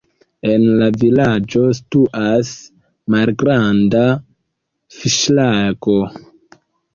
En 0.51 0.63
la 0.77 0.85
vilaĝo 1.01 1.61
situas 1.79 2.53
malgranda 3.17 4.01
fiŝlago. 4.97 6.01